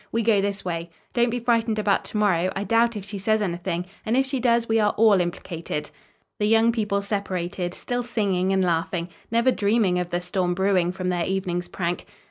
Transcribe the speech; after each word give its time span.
We 0.11 0.23
go 0.23 0.41
this 0.41 0.65
way. 0.65 0.89
Don't 1.13 1.29
be 1.29 1.39
frightened 1.39 1.77
about 1.77 2.03
to 2.05 2.17
morrow. 2.17 2.51
I 2.55 2.63
doubt 2.63 2.95
if 2.95 3.05
she 3.05 3.19
says 3.19 3.39
anything; 3.39 3.85
and 4.03 4.17
if 4.17 4.25
she 4.25 4.39
does, 4.39 4.67
we 4.67 4.79
are 4.79 4.93
all 4.97 5.21
implicated." 5.21 5.91
The 6.39 6.47
young 6.47 6.71
people 6.71 7.03
separated, 7.03 7.75
still 7.75 8.01
singing 8.01 8.51
and 8.51 8.63
laughing; 8.65 9.09
never 9.29 9.51
dreaming 9.51 9.99
of 9.99 10.09
the 10.09 10.19
storm 10.19 10.55
brewing 10.55 10.91
from 10.91 11.09
their 11.09 11.25
evening's 11.25 11.67
prank. 11.67 12.07